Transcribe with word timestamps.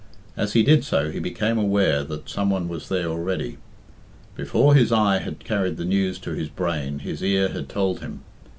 As 0.35 0.53
he 0.53 0.63
did 0.63 0.83
so 0.83 1.11
he 1.11 1.19
became 1.19 1.59
aware 1.59 2.03
that 2.03 2.27
some 2.27 2.49
one 2.49 2.67
was 2.67 2.89
there 2.89 3.05
already. 3.05 3.59
Before 4.33 4.73
his 4.73 4.91
eye 4.91 5.19
had 5.19 5.37
carried 5.45 5.77
the 5.77 5.85
news 5.85 6.17
to 6.21 6.31
his 6.31 6.49
brain, 6.49 6.97
his 6.97 7.21
ear 7.21 7.49
had 7.49 7.69
told 7.69 7.99
him. 7.99 8.21